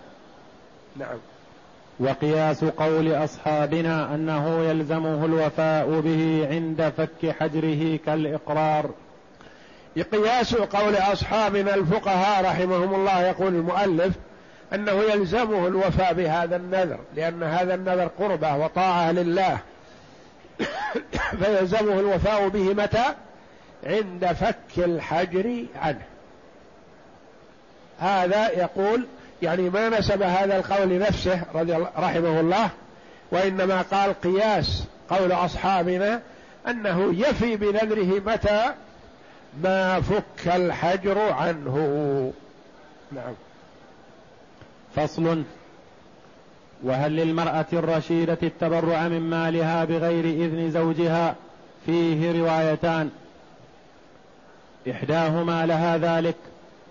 نعم. 0.97 1.19
وقياس 2.01 2.65
قول 2.65 3.15
أصحابنا 3.15 4.15
أنه 4.15 4.65
يلزمه 4.65 5.25
الوفاء 5.25 6.01
به 6.01 6.49
عند 6.51 6.93
فك 6.97 7.37
حجره 7.41 7.99
كالإقرار. 8.07 8.91
قياس 10.13 10.55
قول 10.55 10.95
أصحابنا 10.97 11.75
الفقهاء 11.75 12.45
رحمهم 12.45 12.95
الله 12.95 13.23
يقول 13.23 13.55
المؤلف 13.55 14.15
أنه 14.75 14.93
يلزمه 14.93 15.67
الوفاء 15.67 16.15
بهذا 16.15 16.57
النذر 16.57 16.99
لأن 17.17 17.43
هذا 17.43 17.75
النذر 17.75 18.07
قربة 18.07 18.57
وطاعة 18.57 19.13
لله. 19.13 19.59
فيلزمه 21.43 22.01
الوفاء 22.01 22.49
به 22.49 22.75
متى؟ 22.75 23.05
عند 23.87 24.27
فك 24.27 24.79
الحجر 24.79 25.65
عنه. 25.77 26.03
هذا 27.99 28.49
يقول 28.49 29.07
يعني 29.45 29.71
ما 29.71 29.89
نسب 29.89 30.23
هذا 30.23 30.57
القول 30.57 30.89
لنفسه 30.89 31.43
رضي 31.55 31.77
الله 31.77 31.91
رحمه 31.99 32.41
الله 32.41 32.71
وإنما 33.31 33.83
قال 33.83 34.21
قياس 34.21 34.85
قول 35.11 35.33
أصحابنا 35.33 36.21
أنه 36.69 37.15
يفي 37.15 37.57
بنذره 37.57 38.23
متى؟ 38.27 38.75
ما 39.63 40.01
فك 40.01 40.49
الحجر 40.49 41.19
عنه. 41.19 42.33
نعم. 43.13 43.35
فصل. 44.97 45.43
وهل 46.83 47.17
للمرأة 47.17 47.67
الرشيدة 47.73 48.39
التبرع 48.43 49.09
من 49.09 49.21
مالها 49.21 49.85
بغير 49.85 50.25
إذن 50.25 50.71
زوجها؟ 50.71 51.35
فيه 51.87 52.41
روايتان. 52.41 53.11
إحداهما 54.91 55.67
لها 55.67 55.99
ذلك. 55.99 56.37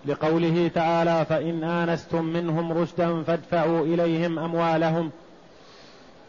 لقوله 0.06 0.70
تعالى 0.74 1.26
فإن 1.28 1.64
آنستم 1.64 2.24
منهم 2.24 2.72
رشدا 2.72 3.22
فادفعوا 3.22 3.86
إليهم 3.86 4.38
أموالهم. 4.38 5.10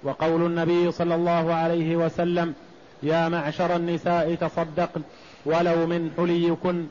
وقول 0.03 0.45
النبي 0.45 0.91
صلى 0.91 1.15
الله 1.15 1.53
عليه 1.53 1.95
وسلم 1.95 2.53
يا 3.03 3.29
معشر 3.29 3.75
النساء 3.75 4.35
تصدقن 4.35 5.01
ولو 5.45 5.85
من 5.87 6.11
حليكن. 6.17 6.85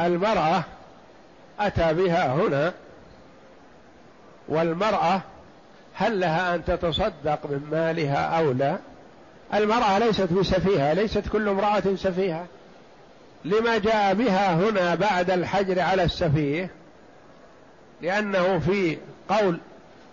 المرأة 0.00 0.64
أتى 1.60 1.94
بها 1.94 2.34
هنا 2.34 2.72
والمرأة 4.48 5.20
هل 5.94 6.20
لها 6.20 6.54
أن 6.54 6.64
تتصدق 6.64 7.46
من 7.50 7.68
مالها 7.70 8.38
أو 8.38 8.52
لا؟ 8.52 8.78
المرأة 9.54 9.98
ليست 9.98 10.32
بسفيهة 10.32 10.92
ليست 10.92 11.28
كل 11.28 11.48
امرأة 11.48 11.82
سفيهة. 11.96 12.46
لما 13.44 13.78
جاء 13.78 14.14
بها 14.14 14.54
هنا 14.54 14.94
بعد 14.94 15.30
الحجر 15.30 15.80
على 15.80 16.02
السفيه 16.02 16.70
لأنه 18.02 18.58
في 18.58 18.98
قول 19.28 19.58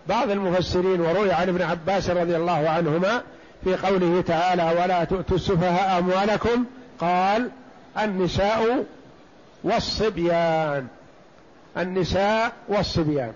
بعض 0.08 0.30
المفسرين 0.30 1.02
وروي 1.02 1.32
عن 1.32 1.50
ابن 1.50 1.62
عباس 1.62 2.10
رضي 2.10 2.36
الله 2.36 2.70
عنهما 2.70 3.22
في 3.64 3.76
قوله 3.76 4.22
تعالى 4.22 4.64
ولا 4.64 5.04
تؤتوا 5.04 5.36
السفهاء 5.36 6.00
أموالكم 6.00 6.66
قال 7.00 7.50
النساء 8.00 8.86
والصبيان. 9.64 10.88
النساء 11.78 12.52
والصبيان. 12.68 13.34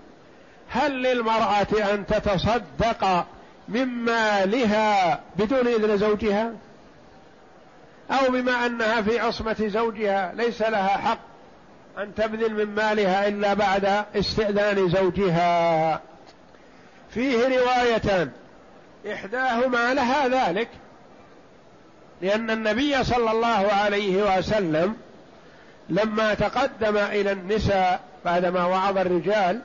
هل 0.68 1.02
للمرأة 1.02 1.92
أن 1.94 2.06
تتصدق 2.06 3.26
من 3.68 3.84
مالها 3.84 5.20
بدون 5.36 5.66
إذن 5.66 5.96
زوجها؟ 5.96 6.52
أو 8.10 8.32
بما 8.32 8.66
أنها 8.66 9.02
في 9.02 9.20
عصمة 9.20 9.56
زوجها 9.60 10.32
ليس 10.34 10.62
لها 10.62 10.88
حق 10.88 11.18
أن 11.98 12.14
تبذل 12.14 12.54
من 12.54 12.74
مالها 12.74 13.28
إلا 13.28 13.54
بعد 13.54 14.04
استئذان 14.16 14.88
زوجها. 14.88 16.00
فيه 17.10 17.58
روايتان. 17.58 18.30
إحداهما 19.12 19.94
لها 19.94 20.28
ذلك 20.28 20.68
لأن 22.22 22.50
النبي 22.50 23.04
صلى 23.04 23.30
الله 23.30 23.72
عليه 23.72 24.38
وسلم 24.38 24.96
لما 25.88 26.34
تقدم 26.34 26.96
إلى 26.96 27.32
النساء 27.32 28.00
بعدما 28.24 28.64
وعظ 28.64 28.98
الرجال 28.98 29.60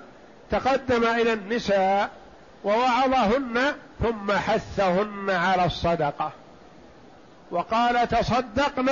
تقدم 0.52 1.04
إلى 1.04 1.34
النساء 1.34 2.10
ووعظهن 2.64 3.74
ثم 4.04 4.32
حثهن 4.32 5.30
على 5.30 5.66
الصدقة. 5.66 6.32
وقال 7.52 8.08
تصدقن 8.08 8.90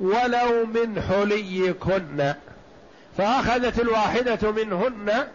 ولو 0.00 0.66
من 0.66 1.02
حليكن. 1.08 2.34
فأخذت 3.18 3.80
الواحدة 3.80 4.52
منهن 4.52 5.26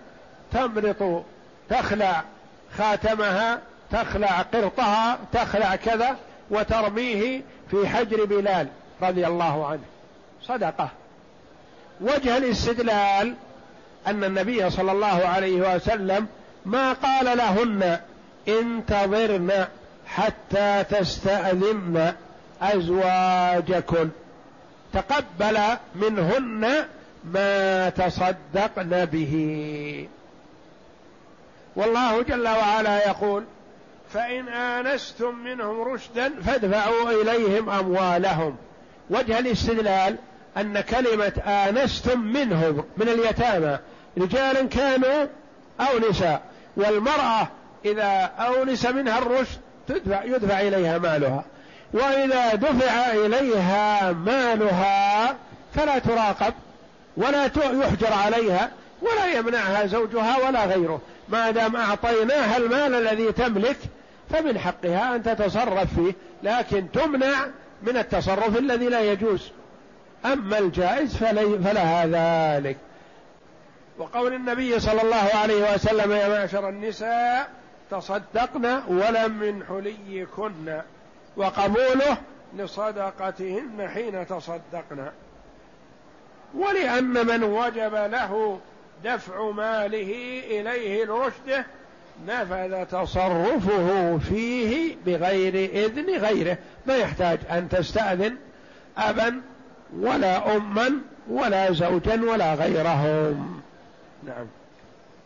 تمرط 0.53 1.23
تخلع 1.69 2.23
خاتمها 2.77 3.59
تخلع 3.91 4.41
قرطها 4.41 5.19
تخلع 5.33 5.75
كذا 5.75 6.17
وترميه 6.49 7.41
في 7.71 7.87
حجر 7.87 8.25
بلال 8.25 8.67
رضي 9.01 9.27
الله 9.27 9.67
عنه. 9.67 9.83
صدقة. 10.43 10.89
وجه 12.01 12.37
الاستدلال 12.37 13.33
أن 14.07 14.23
النبي 14.23 14.69
صلى 14.69 14.91
الله 14.91 15.25
عليه 15.25 15.75
وسلم 15.75 16.27
ما 16.65 16.93
قال 16.93 17.37
لهن 17.37 17.99
انتظرن 18.47 19.67
حتى 20.07 20.83
تستأذن. 20.83 22.13
أزواجكن. 22.63 24.09
تقبل 24.93 25.59
منهن 25.95 26.85
ما 27.23 27.89
تصدقن 27.89 29.05
به. 29.05 30.07
والله 31.75 32.21
جل 32.21 32.47
وعلا 32.47 33.07
يقول 33.07 33.43
فإن 34.13 34.47
آنستم 34.47 35.35
منهم 35.35 35.81
رشدا 35.81 36.41
فادفعوا 36.41 37.11
إليهم 37.21 37.69
أموالهم. 37.69 38.55
وجه 39.09 39.39
الاستدلال 39.39 40.15
أن 40.57 40.81
كلمة 40.81 41.41
آنستم 41.45 42.19
منهم 42.19 42.83
من 42.97 43.09
اليتامى 43.09 43.77
رجالا 44.17 44.67
كانوا 44.67 45.27
أو 45.79 46.09
نساء 46.09 46.41
والمرأة 46.77 47.47
إذا 47.85 48.31
أونس 48.39 48.85
منها 48.85 49.17
الرشد 49.17 49.59
تدفع 49.87 50.23
يدفع 50.23 50.59
إليها 50.59 50.97
مالها. 50.97 51.43
وإذا 51.93 52.55
دفع 52.55 53.11
إليها 53.11 54.11
مالها 54.11 55.35
فلا 55.75 55.99
تراقب 55.99 56.53
ولا 57.17 57.45
يحجر 57.55 58.13
عليها 58.13 58.71
ولا 59.01 59.25
يمنعها 59.33 59.85
زوجها 59.85 60.47
ولا 60.47 60.65
غيره. 60.65 61.01
ما 61.29 61.51
دام 61.51 61.75
أعطيناها 61.75 62.57
المال 62.57 62.95
الذي 62.95 63.31
تملك 63.31 63.77
فمن 64.29 64.59
حقها 64.59 65.15
أن 65.15 65.23
تتصرف 65.23 65.93
فيه 65.95 66.13
لكن 66.43 66.91
تمنع 66.91 67.45
من 67.83 67.97
التصرف 67.97 68.57
الذي 68.57 68.89
لا 68.89 69.01
يجوز. 69.01 69.51
أما 70.25 70.59
الجائز 70.59 71.15
فلها 71.17 72.05
ذلك. 72.05 72.77
وقول 73.97 74.33
النبي 74.33 74.79
صلى 74.79 75.01
الله 75.01 75.29
عليه 75.35 75.73
وسلم 75.73 76.11
يا 76.11 76.27
معشر 76.27 76.69
النساء 76.69 77.49
تصدقن 77.91 78.81
ولم 78.87 79.31
من 79.31 79.63
حليكن. 79.63 80.81
وقبوله 81.37 82.17
لصدقتهن 82.57 83.89
حين 83.93 84.27
تصدقن 84.27 85.07
ولأن 86.57 87.27
من 87.27 87.43
وجب 87.43 87.95
له 87.95 88.59
دفع 89.03 89.51
ماله 89.51 90.41
إليه 90.47 91.05
لرشده 91.05 91.65
نفذ 92.27 92.85
تصرفه 92.85 94.17
فيه 94.17 94.95
بغير 95.05 95.69
إذن 95.85 96.17
غيره. 96.17 96.57
ما 96.85 96.97
يحتاج 96.97 97.39
أن 97.51 97.69
تستأذن 97.69 98.35
أبا 98.97 99.41
ولا 99.99 100.55
أما 100.55 100.91
ولا 101.29 101.71
زوجا 101.73 102.21
ولا 102.21 102.53
غيرهم. 102.53 103.61
نعم. 104.23 104.45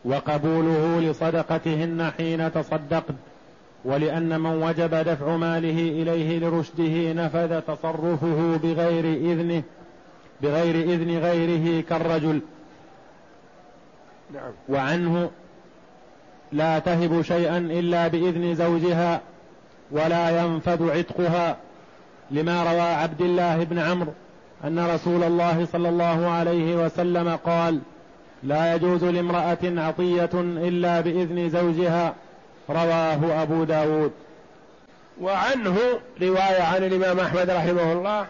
وقبوله 0.04 1.00
لصدقتهن 1.00 2.12
حين 2.16 2.52
تصدقن 2.52 3.14
ولأن 3.84 4.40
من 4.40 4.62
وجب 4.62 4.94
دفع 4.94 5.36
ماله 5.36 6.02
إليه 6.02 6.38
لرشده 6.38 7.12
نفذ 7.12 7.60
تصرفه 7.60 8.56
بغير 8.62 9.04
إذنه 9.04 9.62
بغير 10.42 10.74
إذن 10.74 11.18
غيره 11.18 11.80
كالرجل. 11.80 12.40
نعم. 14.34 14.52
وعنه 14.68 15.30
لا 16.52 16.78
تهب 16.78 17.22
شيئا 17.22 17.58
إلا 17.58 18.08
بإذن 18.08 18.54
زوجها 18.54 19.20
ولا 19.90 20.42
ينفذ 20.42 20.90
عتقها 20.90 21.56
لما 22.30 22.62
روى 22.62 22.80
عبد 22.80 23.20
الله 23.20 23.64
بن 23.64 23.78
عمرو 23.78 24.12
أن 24.64 24.78
رسول 24.78 25.22
الله 25.22 25.66
صلى 25.72 25.88
الله 25.88 26.26
عليه 26.26 26.84
وسلم 26.84 27.36
قال 27.36 27.80
لا 28.42 28.74
يجوز 28.74 29.04
لامرأة 29.04 29.58
عطية 29.62 30.30
إلا 30.34 31.00
بإذن 31.00 31.50
زوجها 31.50 32.14
رواه 32.70 33.42
أبو 33.42 33.64
داود. 33.64 34.12
وعنه 35.20 35.78
رواية 36.22 36.62
عن 36.62 36.84
الإمام 36.84 37.20
أحمد 37.20 37.50
رحمه 37.50 37.92
الله 37.92 38.26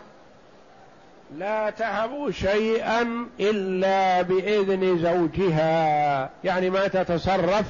لا 1.37 1.71
تهب 1.71 2.31
شيئا 2.31 3.27
إلا 3.41 4.23
بإذن 4.23 4.99
زوجها. 4.99 6.31
يعني 6.45 6.71
ما 6.71 6.89
تتصرف 6.89 7.65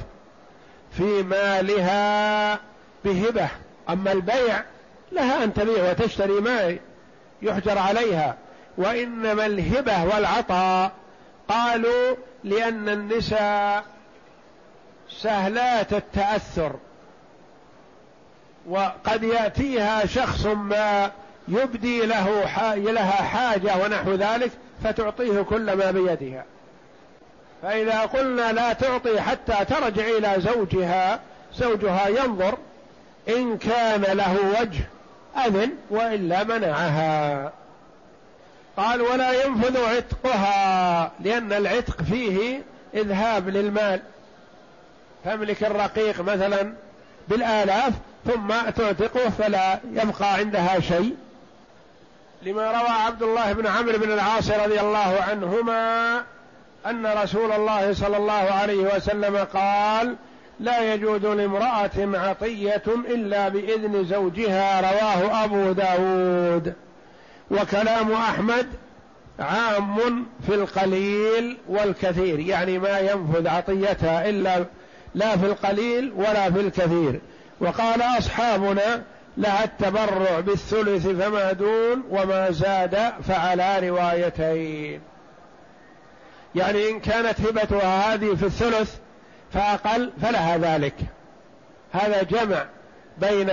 في 0.91 1.23
مالها 1.23 2.59
بهبة. 3.05 3.47
أما 3.89 4.11
البيع 4.11 4.63
لها 5.11 5.43
أن 5.43 5.53
تبيع 5.53 5.91
وتشتري 5.91 6.41
ما 6.41 6.77
يحجر 7.41 7.77
عليها. 7.77 8.35
وإنما 8.77 9.45
الهبة 9.45 10.03
والعطاء 10.03 10.91
قالوا 11.49 12.15
لأن 12.43 12.89
النساء 12.89 13.83
سهلات 15.11 15.93
التأثر. 15.93 16.75
وقد 18.67 19.23
يأتيها 19.23 20.05
شخص 20.05 20.45
ما 20.45 21.11
يبدي 21.47 22.05
له 22.05 22.45
لها 22.75 23.11
حاجة 23.11 23.77
ونحو 23.83 24.11
ذلك 24.11 24.51
فتعطيه 24.83 25.41
كل 25.41 25.73
ما 25.73 25.91
بيدها. 25.91 26.45
فإذا 27.61 27.99
قلنا 27.99 28.51
لا 28.51 28.73
تعطي 28.73 29.21
حتى 29.21 29.65
ترجع 29.65 30.03
إلى 30.17 30.35
زوجها 30.37 31.19
زوجها 31.55 32.07
ينظر 32.07 32.57
إن 33.29 33.57
كان 33.57 34.01
له 34.01 34.37
وجه 34.61 34.83
أذن 35.45 35.71
وإلا 35.89 36.43
منعها. 36.43 37.51
قال 38.77 39.01
ولا 39.01 39.45
ينفذ 39.45 39.77
عتقها 39.85 41.11
لأن 41.19 41.53
العتق 41.53 42.01
فيه 42.01 42.61
إذهاب 42.93 43.49
للمال. 43.49 44.01
تملك 45.25 45.63
الرقيق 45.63 46.21
مثلا 46.21 46.73
بالآلاف 47.27 47.93
ثم 48.25 48.47
تعتقه 48.75 49.29
فلا 49.29 49.79
يبقى 49.93 50.33
عندها 50.33 50.79
شيء. 50.79 51.15
لما 52.43 52.71
روى 52.71 52.89
عبد 52.89 53.23
الله 53.23 53.53
بن 53.53 53.67
عمرو 53.67 53.97
بن 53.97 54.11
العاص 54.11 54.51
رضي 54.51 54.79
الله 54.79 55.17
عنهما 55.29 56.15
أن 56.85 57.05
رسول 57.05 57.51
الله 57.51 57.93
صلى 57.93 58.17
الله 58.17 58.33
عليه 58.33 58.95
وسلم 58.95 59.37
قال 59.37 60.15
لا 60.59 60.93
يجوز 60.93 61.25
لامرأة 61.25 61.89
عطية 61.97 62.83
إلا 62.87 63.49
بإذن 63.49 64.05
زوجها 64.05 64.81
رواه 64.81 65.43
أبو 65.43 65.71
داود. 65.71 66.73
وكلام 67.51 68.11
أحمد 68.11 68.67
عام 69.39 70.25
في 70.47 70.55
القليل 70.55 71.57
والكثير 71.67 72.39
يعني 72.39 72.79
ما 72.79 72.99
ينفذ 72.99 73.47
عطيتها 73.47 74.29
إلا 74.29 74.65
لا 75.15 75.37
في 75.37 75.45
القليل 75.45 76.13
ولا 76.15 76.51
في 76.51 76.59
الكثير. 76.59 77.19
وقال 77.59 78.01
أصحابنا 78.01 79.03
لها 79.37 79.63
التبرع 79.63 80.39
بالثلث 80.39 81.07
فما 81.07 81.51
دون 81.51 82.03
وما 82.09 82.51
زاد 82.51 83.11
فعلى 83.27 83.89
روايتين. 83.89 85.01
يعني 86.55 86.89
إن 86.89 86.99
كانت 86.99 87.41
هبتها 87.41 88.13
هذه 88.13 88.35
في 88.35 88.45
الثلث 88.45 88.95
فأقل 89.53 90.11
فلها 90.21 90.57
ذلك. 90.57 90.95
هذا 91.93 92.23
جمع 92.23 92.65
بين 93.17 93.49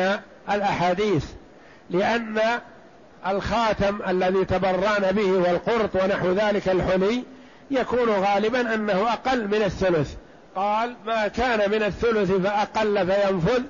الأحاديث 0.51 1.25
لأن 1.91 2.41
الخاتم 3.27 3.99
الذي 4.09 4.45
تبرعن 4.45 5.13
به 5.13 5.33
والقرط 5.33 6.05
ونحو 6.05 6.33
ذلك 6.33 6.69
الحلي 6.69 7.25
يكون 7.71 8.11
غالبا 8.11 8.75
أنه 8.75 9.13
أقل 9.13 9.49
من 9.49 9.63
الثلث. 9.63 10.15
قال 10.57 10.95
ما 11.07 11.29
كان 11.29 11.71
من 11.71 11.83
الثلث 11.83 12.33
فأقل 12.33 13.07
فينفذ 13.07 13.63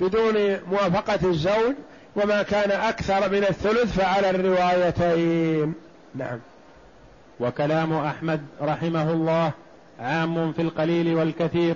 بدون 0.00 0.56
موافقة 0.70 1.28
الزوج 1.28 1.74
وما 2.16 2.42
كان 2.42 2.70
أكثر 2.70 3.28
من 3.28 3.44
الثلث 3.44 3.98
فعلى 3.98 4.30
الروايتين. 4.30 5.74
نعم. 6.14 6.38
وكلام 7.40 7.92
أحمد 7.92 8.40
رحمه 8.62 9.12
الله 9.12 9.52
عام 10.00 10.52
في 10.52 10.62
القليل 10.62 11.14
والكثير 11.14 11.74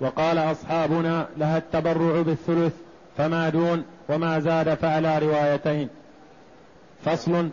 وقال 0.00 0.38
أصحابنا 0.38 1.28
لها 1.36 1.58
التبرع 1.58 2.22
بالثلث 2.22 2.72
فما 3.16 3.48
دون 3.48 3.84
وما 4.08 4.40
زاد 4.40 4.74
فعلى 4.74 5.18
روايتين. 5.18 5.88
فصل 7.04 7.48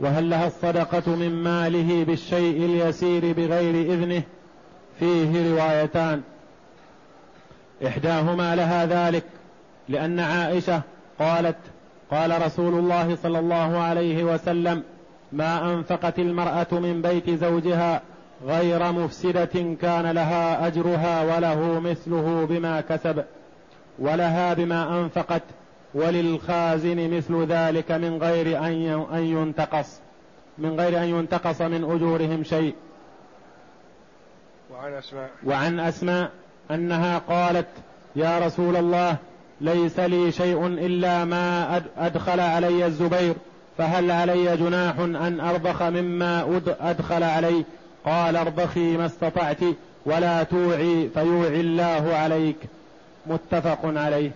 وهل 0.00 0.30
لها 0.30 0.46
الصدقة 0.46 1.16
من 1.16 1.42
ماله 1.42 2.04
بالشيء 2.04 2.64
اليسير 2.64 3.32
بغير 3.32 3.92
إذنه؟ 3.92 4.22
فيه 5.00 5.52
روايتان. 5.52 6.22
إحداهما 7.86 8.56
لها 8.56 8.86
ذلك 8.86 9.24
لأن 9.88 10.20
عائشة 10.20 10.82
قالت 11.18 11.56
قال 12.10 12.42
رسول 12.46 12.74
الله 12.74 13.16
صلى 13.16 13.38
الله 13.38 13.78
عليه 13.78 14.24
وسلم 14.24 14.82
ما 15.32 15.74
أنفقت 15.74 16.18
المرأة 16.18 16.66
من 16.72 17.02
بيت 17.02 17.30
زوجها 17.30 18.02
غير 18.46 18.92
مفسدة 18.92 19.76
كان 19.82 20.10
لها 20.10 20.66
أجرها 20.66 21.36
وله 21.36 21.80
مثله 21.80 22.46
بما 22.50 22.80
كسب 22.80 23.24
ولها 23.98 24.54
بما 24.54 25.00
أنفقت 25.00 25.42
وللخازن 25.94 27.16
مثل 27.16 27.46
ذلك 27.46 27.92
من 27.92 28.22
غير 28.22 28.66
أن 29.14 29.22
ينتقص 29.24 30.00
من 30.58 30.80
غير 30.80 31.02
أن 31.02 31.08
ينتقص 31.08 31.62
من 31.62 31.84
أجورهم 31.84 32.44
شيء. 32.44 32.74
وعن 34.84 34.94
أسماء. 34.94 35.30
وعن 35.46 35.80
أسماء 35.80 36.30
أنها 36.70 37.18
قالت 37.18 37.66
يا 38.16 38.38
رسول 38.38 38.76
الله 38.76 39.16
ليس 39.60 40.00
لي 40.00 40.32
شيء 40.32 40.66
إلا 40.66 41.24
ما 41.24 41.76
أدخل 41.98 42.40
علي 42.40 42.86
الزبير 42.86 43.34
فهل 43.78 44.10
علي 44.10 44.56
جناح 44.56 44.98
أن 44.98 45.40
أربخ 45.40 45.82
مما 45.82 46.60
أدخل 46.80 47.22
علي؟ 47.22 47.64
قال 48.04 48.36
أربخي 48.36 48.96
ما 48.96 49.06
استطعت 49.06 49.60
ولا 50.06 50.42
توعي 50.42 51.08
فيوعي 51.14 51.60
الله 51.60 52.14
عليك. 52.14 52.56
متفق 53.26 53.78
عليه. 53.84 54.30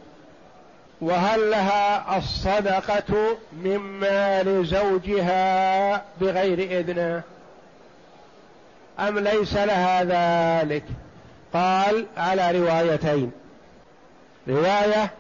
وهل 1.01 1.51
لها 1.51 2.19
الصدقة 2.19 3.37
من 3.53 3.79
مال 3.79 4.67
زوجها 4.67 6.03
بغير 6.21 6.81
إذنه؟ 6.81 7.23
أم 9.01 9.19
ليس 9.19 9.57
لها 9.57 10.05
ذلك؟ 10.05 10.85
قال 11.53 12.07
على 12.17 12.59
روايتين. 12.59 13.33
رواية 14.49 15.11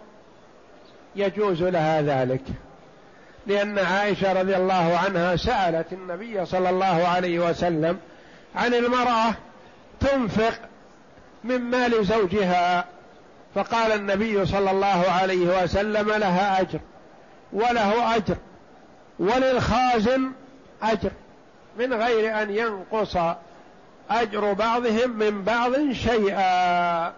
يجوز 1.16 1.62
لها 1.62 2.02
ذلك. 2.02 2.42
لأن 3.46 3.78
عائشة 3.78 4.40
رضي 4.40 4.56
الله 4.56 4.98
عنها 5.04 5.36
سألت 5.36 5.92
النبي 5.92 6.46
صلى 6.46 6.70
الله 6.70 7.08
عليه 7.08 7.38
وسلم 7.38 7.98
عن 8.56 8.74
المرأة 8.74 9.34
تنفق 10.00 10.54
من 11.44 11.58
مال 11.58 12.04
زوجها. 12.04 12.84
فقال 13.54 13.92
النبي 13.92 14.46
صلى 14.46 14.70
الله 14.70 15.04
عليه 15.10 15.62
وسلم 15.62 16.10
لها 16.10 16.60
أجر 16.60 16.80
وله 17.52 18.16
أجر 18.16 18.36
وللخازن 19.18 20.30
أجر 20.82 21.10
من 21.78 21.92
غير 21.92 22.42
أن 22.42 22.50
ينقص 22.50 23.16
أجر 24.10 24.52
بعضهم 24.52 25.10
من 25.10 25.42
بعض 25.42 25.72
شيئا. 25.92 27.12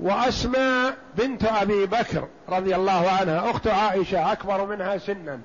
وأسماء 0.00 0.96
بنت 1.16 1.44
أبي 1.44 1.86
بكر 1.86 2.28
رضي 2.48 2.76
الله 2.76 3.10
عنها 3.10 3.50
أخت 3.50 3.66
عائشة 3.66 4.32
أكبر 4.32 4.66
منها 4.66 4.98
سنا. 4.98 5.40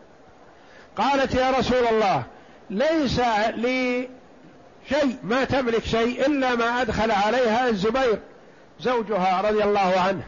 قالت 0.97 1.35
يا 1.35 1.51
رسول 1.51 1.87
الله 1.91 2.23
ليس 2.69 3.21
لي 3.55 4.09
شيء 4.89 5.17
ما 5.23 5.43
تملك 5.43 5.85
شيء 5.85 6.25
إلا 6.25 6.55
ما 6.55 6.81
أدخل 6.81 7.11
عليها 7.11 7.69
الزبير 7.69 8.19
زوجها 8.79 9.41
رضي 9.41 9.63
الله 9.63 9.99
عنه. 9.99 10.23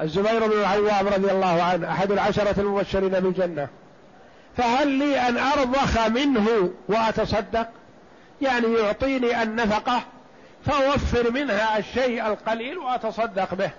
الزبير 0.00 0.46
بن 0.46 0.52
العوام 0.52 1.08
رضي 1.08 1.30
الله 1.30 1.62
عنه 1.62 1.90
أحد 1.90 2.12
العشرة 2.12 2.60
المبشرين 2.60 3.08
بالجنة. 3.08 3.68
فهل 4.56 4.88
لي 4.88 5.28
أن 5.28 5.38
أرضخ 5.38 6.06
منه 6.06 6.70
وأتصدق؟ 6.88 7.68
يعني 8.42 8.74
يعطيني 8.74 9.42
النفقة 9.42 10.02
فأوفر 10.66 11.30
منها 11.30 11.78
الشيء 11.78 12.26
القليل 12.26 12.78
وأتصدق 12.78 13.54
به. 13.54 13.70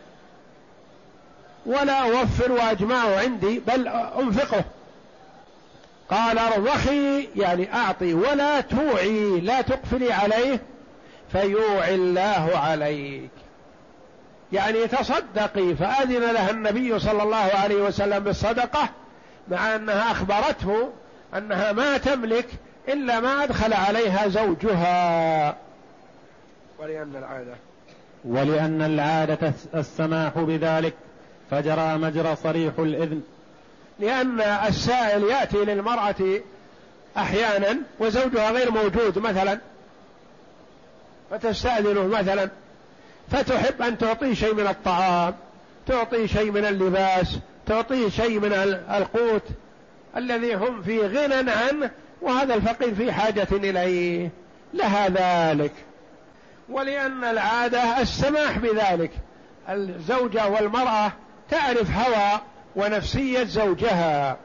ولا 1.65 1.93
أوفر 1.93 2.51
وأجمعه 2.51 3.19
عندي 3.19 3.59
بل 3.59 3.87
أنفقه. 4.19 4.63
قال 6.09 6.39
ارضخي 6.39 7.29
يعني 7.35 7.73
أعطي 7.73 8.13
ولا 8.13 8.61
توعي 8.61 9.39
لا 9.39 9.61
تقفلي 9.61 10.13
عليه 10.13 10.59
فيوعي 11.31 11.95
الله 11.95 12.51
عليك. 12.55 13.29
يعني 14.51 14.87
تصدقي 14.87 15.75
فأذن 15.75 16.31
لها 16.31 16.51
النبي 16.51 16.99
صلى 16.99 17.23
الله 17.23 17.49
عليه 17.53 17.75
وسلم 17.75 18.19
بالصدقة 18.19 18.89
مع 19.47 19.75
أنها 19.75 20.11
أخبرته 20.11 20.89
أنها 21.37 21.71
ما 21.71 21.97
تملك 21.97 22.47
إلا 22.87 23.19
ما 23.19 23.43
أدخل 23.43 23.73
عليها 23.73 24.27
زوجها. 24.27 25.55
ولأن 26.79 27.15
العادة. 27.15 27.55
ولأن 28.25 28.81
العادة 28.81 29.53
السماح 29.75 30.39
بذلك 30.39 30.93
فجرى 31.51 31.97
مجرى 31.97 32.35
صريح 32.35 32.73
الإذن. 32.79 33.21
لأن 33.99 34.41
السائل 34.41 35.23
يأتي 35.23 35.57
للمرأة 35.57 36.41
أحيانا 37.17 37.77
وزوجها 37.99 38.51
غير 38.51 38.71
موجود 38.71 39.19
مثلا 39.19 39.59
فتستأذنه 41.31 42.07
مثلا 42.07 42.49
فتحب 43.31 43.81
أن 43.81 43.97
تعطيه 43.97 44.33
شيء 44.33 44.53
من 44.53 44.67
الطعام 44.67 45.35
تعطيه 45.87 46.25
شيء 46.25 46.51
من 46.51 46.65
اللباس 46.65 47.39
تعطيه 47.65 48.09
شيء 48.09 48.39
من 48.39 48.53
القوت 48.89 49.43
الذي 50.17 50.55
هم 50.55 50.81
في 50.81 51.01
غنى 51.01 51.51
عنه 51.51 51.91
وهذا 52.21 52.55
الفقير 52.55 52.95
في 52.95 53.11
حاجة 53.11 53.47
إليه 53.51 54.29
لها 54.73 55.09
ذلك. 55.09 55.73
ولأن 56.69 57.23
العادة 57.23 58.01
السماح 58.01 58.57
بذلك. 58.57 59.11
الزوجة 59.69 60.47
والمرأة 60.49 61.11
تعرف 61.49 61.97
هوى 61.97 62.41
ونفسية 62.75 63.43
زوجها. 63.43 64.37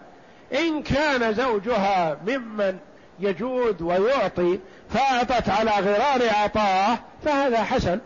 إن 0.54 0.82
كان 0.82 1.34
زوجها 1.34 2.16
ممن 2.26 2.78
يجود 3.20 3.82
ويعطي 3.82 4.58
فأعطت 4.90 5.48
على 5.48 5.70
غرار 5.70 6.28
عطاه 6.34 6.98
فهذا 7.24 7.62
حسن. 7.62 8.00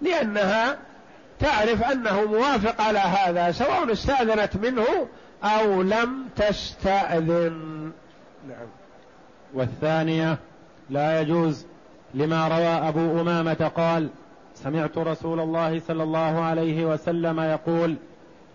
لأنها 0.00 0.78
تعرف 1.40 1.82
أنه 1.82 2.24
موافق 2.24 2.80
على 2.80 2.98
هذا 2.98 3.52
سواء 3.52 3.92
استأذنت 3.92 4.56
منه 4.56 5.08
أو 5.44 5.82
لم 5.82 6.28
تستأذن. 6.36 7.92
نعم. 8.48 8.66
والثانية 9.54 10.38
لا 10.90 11.20
يجوز 11.20 11.66
لما 12.14 12.48
روى 12.48 12.88
أبو 12.88 13.20
أمامة 13.20 13.70
قال 13.76 14.08
سمعت 14.54 14.98
رسول 14.98 15.40
الله 15.40 15.80
صلى 15.80 16.02
الله 16.02 16.40
عليه 16.40 16.86
وسلم 16.86 17.40
يقول 17.40 17.96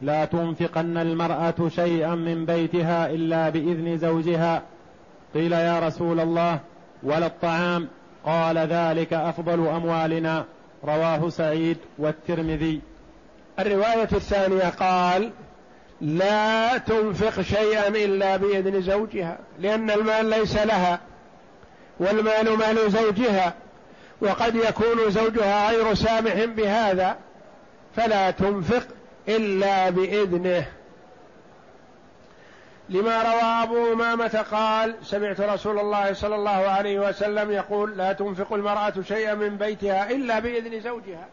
لا 0.01 0.25
تنفقن 0.25 0.97
المرأة 0.97 1.69
شيئا 1.69 2.15
من 2.15 2.45
بيتها 2.45 3.09
إلا 3.09 3.49
بإذن 3.49 3.97
زوجها. 3.97 4.61
قيل 5.33 5.51
يا 5.51 5.79
رسول 5.79 6.19
الله 6.19 6.59
ولا 7.03 7.25
الطعام؟ 7.25 7.87
قال 8.25 8.57
ذلك 8.57 9.13
أفضل 9.13 9.67
أموالنا. 9.67 10.45
رواه 10.83 11.29
سعيد 11.29 11.77
والترمذي. 11.97 12.81
الرواية 13.59 14.09
الثانية 14.13 14.69
قال 14.69 15.31
لا 16.03 16.77
تنفق 16.77 17.41
شيئا 17.41 17.87
إلا 17.87 18.37
بإذن 18.37 18.81
زوجها 18.81 19.37
لأن 19.59 19.91
المال 19.91 20.25
ليس 20.25 20.55
لها 20.55 20.99
والمال 21.99 22.57
مال 22.57 22.91
زوجها 22.91 23.53
وقد 24.21 24.55
يكون 24.55 25.09
زوجها 25.11 25.71
غير 25.71 25.93
سامح 25.93 26.43
بهذا 26.45 27.17
فلا 27.95 28.31
تنفق 28.31 28.87
إلا 29.27 29.89
بإذنه. 29.89 30.65
لما 32.89 33.21
روى 33.21 33.41
أبو 33.41 33.93
أمامة 33.93 34.45
قال 34.51 34.95
سمعت 35.03 35.41
رسول 35.41 35.79
الله 35.79 36.13
صلى 36.13 36.35
الله 36.35 36.51
عليه 36.51 36.99
وسلم 36.99 37.51
يقول 37.51 37.97
لا 37.97 38.13
تنفق 38.13 38.53
المرأة 38.53 38.93
شيئا 39.07 39.33
من 39.33 39.57
بيتها 39.57 40.11
إلا 40.11 40.39
بإذن 40.39 40.81
زوجها. 40.81 41.27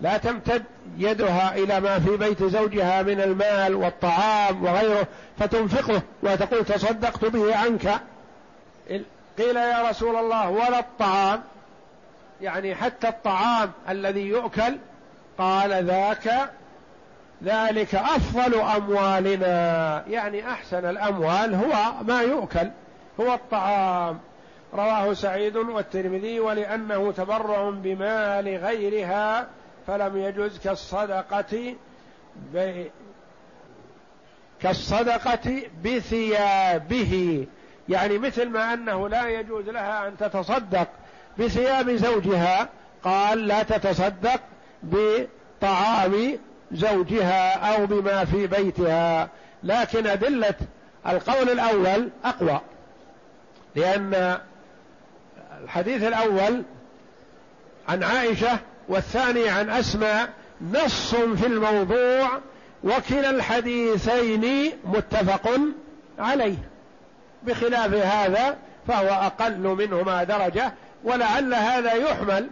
لا 0.00 0.16
تمتد 0.16 0.64
يدها 0.98 1.56
إلى 1.56 1.80
ما 1.80 1.98
في 1.98 2.16
بيت 2.16 2.42
زوجها 2.42 3.02
من 3.02 3.20
المال 3.20 3.74
والطعام 3.74 4.64
وغيره 4.64 5.06
فتنفقه 5.38 6.02
وتقول 6.22 6.64
تصدقت 6.64 7.24
به 7.24 7.56
عنك. 7.56 8.00
قيل 9.38 9.56
يا 9.56 9.90
رسول 9.90 10.16
الله 10.16 10.50
ولا 10.50 10.78
الطعام؟ 10.78 11.42
يعني 12.40 12.74
حتى 12.74 13.08
الطعام 13.08 13.70
الذي 13.88 14.20
يؤكل 14.20 14.76
قال 15.38 15.84
ذاك 15.84 16.50
ذلك 17.44 17.94
أفضل 17.94 18.54
أموالنا. 18.54 20.04
يعني 20.08 20.50
أحسن 20.50 20.90
الأموال 20.90 21.54
هو 21.54 21.92
ما 22.02 22.20
يؤكل 22.20 22.70
هو 23.20 23.34
الطعام. 23.34 24.18
رواه 24.74 25.12
سعيد 25.12 25.56
والترمذي 25.56 26.40
ولأنه 26.40 27.12
تبرع 27.12 27.70
بمال 27.70 28.56
غيرها 28.56 29.46
فلم 29.86 30.16
يجز 30.16 30.58
كالصدقة 30.58 31.74
ب... 32.54 32.84
كالصدقة 34.62 35.62
بثيابه. 35.84 37.46
يعني 37.88 38.18
مثل 38.18 38.48
ما 38.48 38.74
أنه 38.74 39.08
لا 39.08 39.28
يجوز 39.28 39.68
لها 39.68 40.08
أن 40.08 40.16
تتصدق 40.16 40.88
بثياب 41.38 41.90
زوجها 41.90 42.68
قال 43.02 43.46
لا 43.46 43.62
تتصدق 43.62 44.40
بطعام 44.82 46.38
زوجها 46.72 47.74
أو 47.74 47.86
بما 47.86 48.24
في 48.24 48.46
بيتها. 48.46 49.28
لكن 49.62 50.06
أدلة 50.06 50.54
القول 51.06 51.50
الأول 51.50 52.08
أقوى 52.24 52.60
لأن 53.74 54.38
الحديث 55.64 56.02
الأول 56.02 56.62
عن 57.88 58.02
عائشة 58.02 58.58
والثاني 58.88 59.48
عن 59.48 59.70
أسماء 59.70 60.28
نص 60.72 61.14
في 61.14 61.46
الموضوع 61.46 62.28
وكلا 62.84 63.30
الحديثين 63.30 64.72
متفق 64.84 65.50
عليه. 66.18 66.56
بخلاف 67.42 67.94
هذا 67.94 68.56
فهو 68.88 69.08
أقل 69.08 69.58
منهما 69.58 70.24
درجة 70.24 70.72
ولعل 71.04 71.54
هذا 71.54 71.92
يحمل 71.92 72.48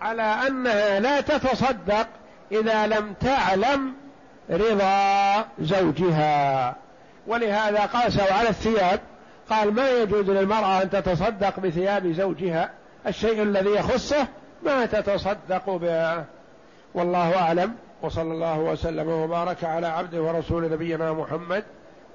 على 0.00 0.22
أنها 0.22 1.00
لا 1.00 1.20
تتصدق 1.20 2.06
إذا 2.52 2.86
لم 2.86 3.14
تعلم 3.20 3.94
رضا 4.50 5.44
زوجها. 5.60 6.76
ولهذا 7.26 7.80
قاسوا 7.80 8.32
على 8.32 8.48
الثياب 8.48 9.00
قال 9.50 9.74
ما 9.74 9.90
يجوز 9.90 10.30
للمرأة 10.30 10.82
أن 10.82 10.90
تتصدق 10.90 11.60
بثياب 11.60 12.12
زوجها؟ 12.12 12.70
الشيء 13.06 13.42
الذي 13.42 13.70
يخصه 13.70 14.26
ما 14.62 14.86
تتصدق 14.86 15.76
به 15.76 16.24
والله 16.94 17.38
أعلم. 17.38 17.74
وصلى 18.02 18.32
الله 18.32 18.58
وسلم 18.58 19.08
وبارك 19.08 19.64
على 19.64 19.86
عبده 19.86 20.22
ورسول 20.22 20.72
نبينا 20.72 21.12
محمد 21.12 21.64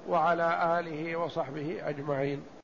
وعلى 0.08 0.80
آله 0.80 1.16
وصحبه 1.16 1.76
أجمعين. 1.84 2.42